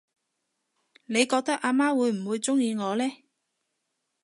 [1.05, 3.07] 你覺得阿媽會唔會鍾意我呢？